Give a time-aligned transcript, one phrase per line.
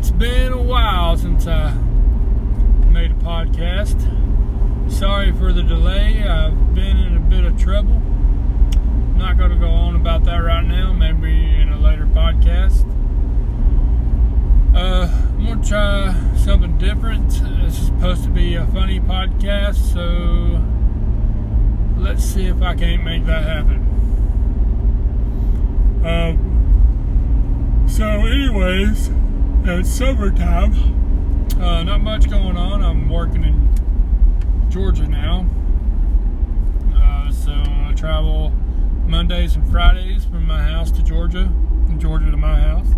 [0.00, 1.74] it's been a while since I
[2.90, 4.00] made a podcast.
[4.90, 6.26] Sorry for the delay.
[6.26, 7.92] I've been in a bit of trouble.
[7.92, 10.94] I'm not going to go on about that right now.
[10.94, 12.86] Maybe in a later podcast.
[14.74, 17.28] Uh, I'm going to try something different.
[17.60, 20.64] This is supposed to be a funny podcast, so
[22.02, 23.86] let's see if I can't make that happen.
[26.06, 29.10] Um, so, anyways,
[29.64, 30.72] it's summertime.
[31.60, 32.82] Uh, not much going on.
[32.82, 35.46] I'm working in Georgia now.
[36.94, 38.50] Uh, so I travel
[39.06, 41.52] Mondays and Fridays from my house to Georgia,
[41.86, 42.88] from Georgia to my house,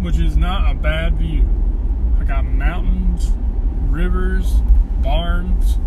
[0.00, 1.48] which is not a bad view.
[2.20, 3.32] I got mountains,
[3.90, 4.60] rivers,
[5.02, 5.78] barns,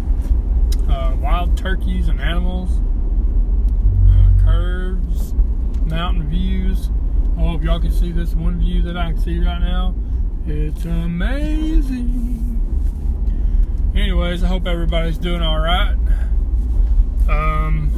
[0.89, 2.81] uh, wild turkeys and animals,
[4.09, 5.33] uh, curves,
[5.85, 6.89] mountain views.
[7.37, 9.93] I hope y'all can see this one view that I can see right now.
[10.47, 12.43] It's amazing.
[13.95, 15.95] Anyways, I hope everybody's doing all right.
[17.29, 17.91] Um,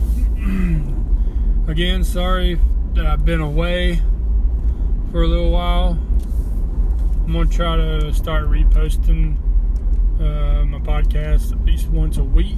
[1.70, 2.60] again, sorry
[2.96, 4.02] that I've been away
[5.12, 5.98] for a little while.
[7.26, 9.38] I'm gonna try to start reposting
[10.20, 12.58] uh, my podcast at least once a week.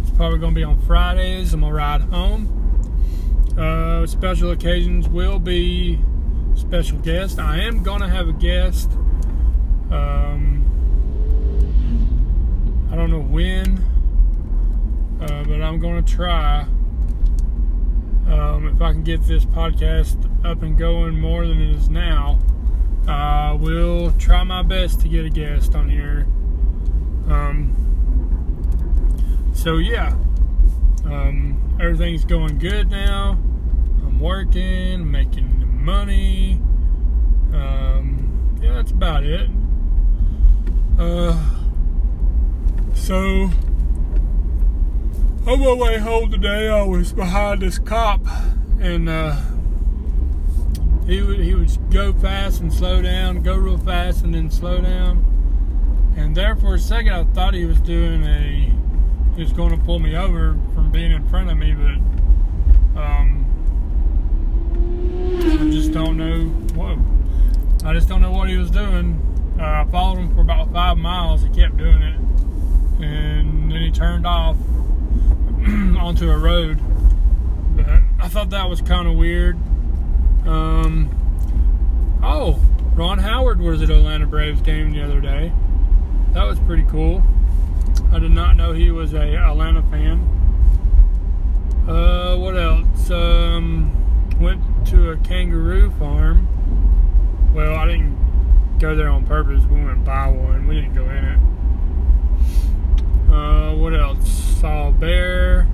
[0.00, 1.54] It's probably gonna be on Fridays.
[1.54, 2.61] I'm gonna ride home.
[3.56, 5.98] Uh, special occasions will be
[6.54, 7.38] special guest.
[7.38, 8.90] I am gonna have a guest.
[9.90, 10.64] Um,
[12.90, 13.78] I don't know when,
[15.20, 16.66] uh, but I'm gonna try.
[18.26, 22.38] Um, if I can get this podcast up and going more than it is now,
[23.06, 26.26] I will try my best to get a guest on here.
[27.28, 27.76] Um,
[29.54, 30.14] so yeah,
[31.04, 33.32] um, everything's going good now.
[34.04, 36.60] I'm working, making money.
[37.52, 39.50] Um, yeah, that's about it.
[40.98, 41.38] Uh,
[42.94, 43.50] so
[45.46, 48.20] on my way home today, I was behind this cop,
[48.78, 49.36] and uh,
[51.06, 54.80] he would he would go fast and slow down, go real fast and then slow
[54.80, 55.28] down.
[56.16, 58.72] And there for a second, I thought he was doing a
[59.36, 63.46] was going to pull me over from being in front of me, but um,
[65.60, 66.44] I just don't know
[66.74, 66.98] what.
[67.88, 69.20] I just don't know what he was doing.
[69.58, 71.42] Uh, I followed him for about five miles.
[71.42, 72.18] He kept doing it,
[73.02, 74.56] and then he turned off
[75.66, 76.78] onto a road.
[77.76, 77.86] But
[78.20, 79.56] I thought that was kind of weird.
[80.46, 81.08] Um,
[82.22, 82.60] oh,
[82.94, 85.52] Ron Howard was at Atlanta Braves game the other day.
[86.32, 87.22] That was pretty cool.
[88.12, 90.20] I did not know he was a Atlanta fan.
[91.88, 93.10] Uh, what else?
[93.10, 93.90] Um,
[94.38, 96.46] went to a kangaroo farm.
[97.54, 99.64] Well, I didn't go there on purpose.
[99.64, 100.68] We went by one.
[100.68, 101.38] We didn't go in it.
[103.32, 104.28] Uh, what else?
[104.60, 105.66] Saw a bear,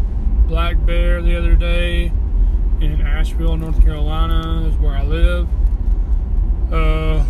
[0.46, 2.12] black bear the other day
[2.80, 5.48] in Asheville, North Carolina, is where I live.
[6.72, 7.24] Uh,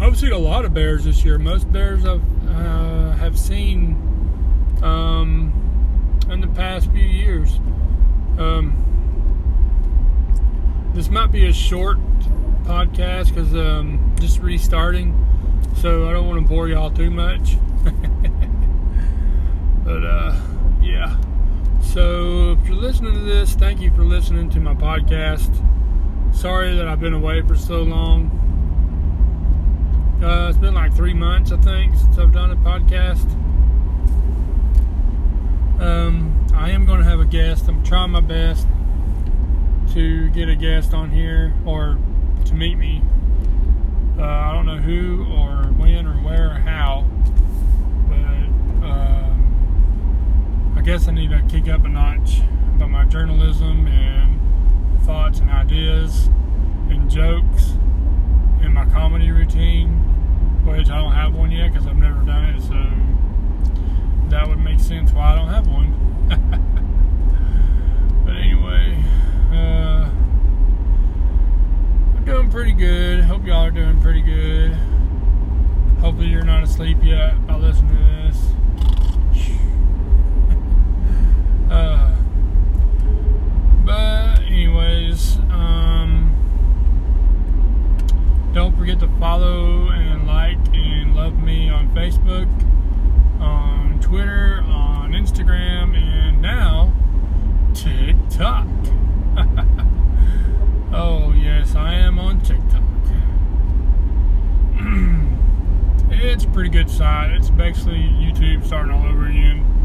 [0.00, 1.38] I've seen a lot of bears this year.
[1.38, 2.22] Most bears I've
[3.18, 3.96] have seen
[4.82, 5.52] um,
[6.30, 7.56] in the past few years.
[8.38, 8.84] Um,
[10.94, 11.98] this might be a short
[12.62, 15.14] podcast because um, just restarting,
[15.76, 17.56] so I don't want to bore y'all too much.
[19.84, 20.36] but uh,
[20.80, 21.16] yeah.
[21.82, 25.52] So if you're listening to this, thank you for listening to my podcast.
[26.34, 28.47] Sorry that I've been away for so long.
[30.20, 33.30] Uh, it's been like three months, I think, since I've done a podcast.
[35.80, 37.68] Um, I am going to have a guest.
[37.68, 38.66] I'm trying my best
[39.94, 41.98] to get a guest on here or
[42.46, 43.00] to meet me.
[44.18, 47.06] Uh, I don't know who or when or where or how,
[48.08, 52.40] but um, I guess I need to kick up a notch
[52.74, 54.40] about my journalism and
[55.02, 56.28] thoughts and ideas
[56.90, 57.74] and jokes
[58.60, 59.88] and my comedy routine,
[60.64, 64.80] which I don't have one yet because I've never done it, so that would make
[64.80, 65.94] sense why I don't have one.
[68.24, 69.02] but anyway,
[69.52, 70.10] uh,
[72.16, 73.24] I'm doing pretty good.
[73.24, 74.72] Hope y'all are doing pretty good.
[76.00, 78.07] Hopefully you're not asleep yet by listening
[88.88, 92.48] forget to follow and like and love me on Facebook,
[93.38, 96.90] on Twitter, on Instagram, and now
[97.74, 98.66] TikTok.
[100.94, 102.82] oh, yes, I am on TikTok.
[106.10, 107.32] it's a pretty good site.
[107.32, 109.77] It's basically YouTube starting all over again.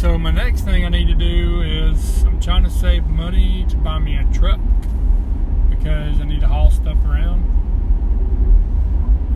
[0.00, 3.76] So my next thing I need to do is I'm trying to save money to
[3.76, 4.58] buy me a truck
[5.68, 7.44] because I need to haul stuff around.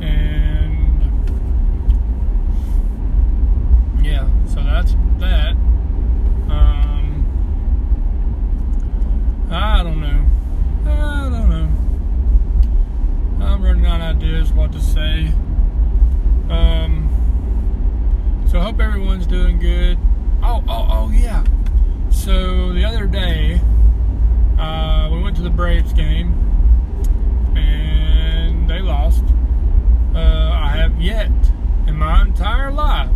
[0.00, 1.02] And
[4.02, 5.50] yeah, so that's that.
[6.48, 7.26] Um,
[9.50, 10.24] I don't know.
[10.90, 11.50] I don't
[13.38, 13.44] know.
[13.44, 15.30] I'm running out of ideas what to say.
[16.48, 17.10] Um,
[18.48, 19.98] so I hope everyone's doing good.
[20.46, 21.42] Oh, oh, oh, yeah.
[22.10, 23.62] So the other day,
[24.58, 26.34] uh, we went to the Braves game,
[27.56, 29.24] and they lost.
[30.14, 31.32] Uh, I have yet
[31.86, 33.08] in my entire life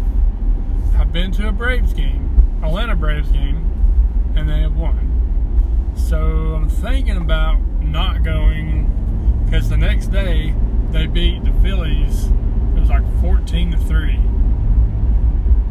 [0.96, 5.92] I've been to a Braves game, Atlanta Braves game, and they have won.
[5.96, 10.54] So I'm thinking about not going because the next day
[10.92, 12.28] they beat the Phillies.
[12.74, 14.19] It was like 14 to three.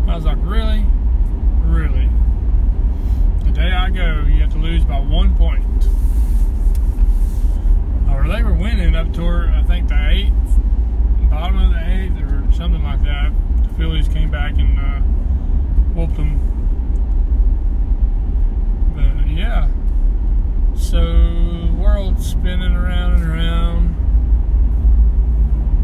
[0.08, 0.86] I was like, really.
[3.44, 5.64] The day I go, you have to lose by one point.
[8.10, 10.34] Or they were winning up toward I think the eighth,
[11.30, 13.32] bottom of the eighth, or something like that.
[13.64, 15.00] The Phillies came back and uh,
[15.94, 16.40] whooped them.
[18.96, 19.68] But yeah,
[20.76, 23.96] so world's spinning around and around.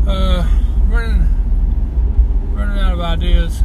[0.08, 0.48] Uh,
[0.88, 1.28] running,
[2.56, 3.64] running out of ideas.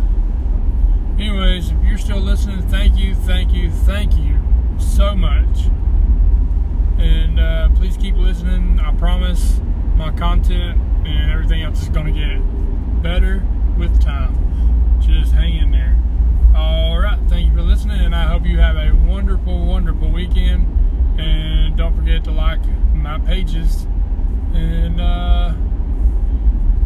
[1.19, 4.28] Anyways, if you're still listening, thank you, thank you, thank you
[4.79, 5.67] so much.
[6.99, 8.81] And uh, please keep listening.
[8.81, 9.61] I promise
[9.97, 13.47] my content and everything else is going to get better
[13.79, 14.99] with time.
[15.01, 15.97] Just hang in there.
[16.57, 17.19] All right.
[17.29, 18.01] Thank you for listening.
[18.01, 20.67] And I hope you have a wonderful, wonderful weekend.
[21.21, 22.61] And don't forget to like
[22.95, 23.87] my pages.
[24.55, 25.55] And uh,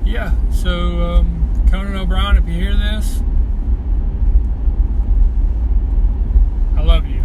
[0.04, 3.22] yeah, so um, Conan O'Brien, if you hear this,
[6.76, 7.22] I love you.